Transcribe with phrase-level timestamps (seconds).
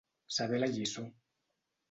[0.37, 1.05] Saber la lliçó.